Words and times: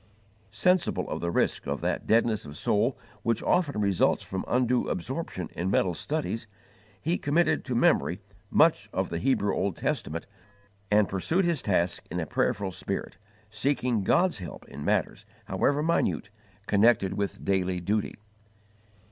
Sensible 0.49 1.07
of 1.11 1.21
the 1.21 1.29
risk 1.29 1.67
of 1.67 1.79
that 1.81 2.07
deadness 2.07 2.43
of 2.43 2.57
soul 2.57 2.97
which 3.21 3.43
often 3.43 3.79
results 3.79 4.23
from 4.23 4.43
undue 4.47 4.87
absorption 4.89 5.47
in 5.55 5.69
mental 5.69 5.93
studies, 5.93 6.47
he 6.99 7.19
committed 7.19 7.63
to 7.63 7.75
memory 7.75 8.19
much 8.49 8.89
of 8.91 9.11
the 9.11 9.19
Hebrew 9.19 9.53
Old 9.53 9.75
Testament 9.75 10.25
and 10.89 11.07
pursued 11.07 11.45
his 11.45 11.61
tasks 11.61 12.01
in 12.09 12.19
a 12.19 12.25
prayerful 12.25 12.71
spirit, 12.71 13.17
seeking 13.51 14.03
God's 14.03 14.39
help 14.39 14.67
in 14.67 14.83
matters, 14.83 15.23
however 15.45 15.83
minute, 15.83 16.31
connected 16.65 17.13
with 17.13 17.45
daily 17.45 17.79
duty. 17.79 18.15